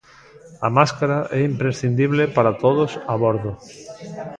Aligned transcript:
A 0.67 0.69
máscara 0.77 1.19
é 1.39 1.39
imprescindible 1.51 2.23
para 2.35 2.57
todos 2.63 2.91
a 3.13 3.15
bordo. 3.23 3.51